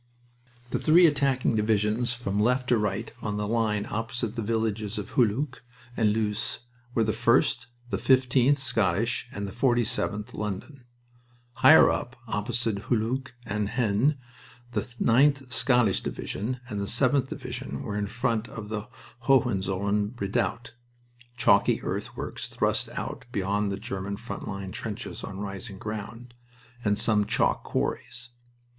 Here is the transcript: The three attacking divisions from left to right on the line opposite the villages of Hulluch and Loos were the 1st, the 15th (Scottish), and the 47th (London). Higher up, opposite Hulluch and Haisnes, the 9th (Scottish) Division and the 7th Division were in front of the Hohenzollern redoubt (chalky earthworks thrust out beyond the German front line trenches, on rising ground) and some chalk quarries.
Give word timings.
The 0.71 0.79
three 0.79 1.05
attacking 1.05 1.55
divisions 1.55 2.11
from 2.11 2.39
left 2.39 2.69
to 2.69 2.77
right 2.79 3.13
on 3.21 3.37
the 3.37 3.47
line 3.47 3.85
opposite 3.87 4.35
the 4.35 4.41
villages 4.41 4.97
of 4.97 5.11
Hulluch 5.11 5.61
and 5.95 6.11
Loos 6.11 6.61
were 6.95 7.03
the 7.03 7.11
1st, 7.11 7.67
the 7.91 7.99
15th 7.99 8.57
(Scottish), 8.57 9.29
and 9.31 9.47
the 9.47 9.51
47th 9.51 10.33
(London). 10.33 10.85
Higher 11.57 11.91
up, 11.91 12.15
opposite 12.27 12.85
Hulluch 12.85 13.33
and 13.45 13.69
Haisnes, 13.69 14.17
the 14.71 14.81
9th 14.81 15.53
(Scottish) 15.53 16.01
Division 16.01 16.59
and 16.67 16.81
the 16.81 16.85
7th 16.85 17.27
Division 17.27 17.83
were 17.83 17.95
in 17.95 18.07
front 18.07 18.47
of 18.47 18.69
the 18.69 18.87
Hohenzollern 19.27 20.15
redoubt 20.19 20.73
(chalky 21.37 21.79
earthworks 21.83 22.47
thrust 22.47 22.89
out 22.93 23.25
beyond 23.31 23.71
the 23.71 23.77
German 23.77 24.17
front 24.17 24.47
line 24.47 24.71
trenches, 24.71 25.23
on 25.23 25.39
rising 25.41 25.77
ground) 25.77 26.33
and 26.83 26.97
some 26.97 27.23
chalk 27.27 27.61
quarries. 27.63 28.29